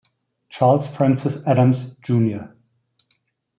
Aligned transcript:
Charles 0.49 0.87
Francis 0.87 1.45
Adams, 1.45 1.85
Jr. 2.01 2.49